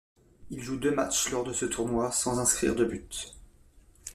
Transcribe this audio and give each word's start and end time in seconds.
Il 0.49 0.63
joue 0.63 0.77
deux 0.77 0.89
matchs 0.89 1.29
lors 1.29 1.43
de 1.43 1.53
ce 1.53 1.67
tournoi, 1.67 2.11
sans 2.11 2.39
inscrire 2.39 2.73
de 2.75 2.85
but. 2.85 3.35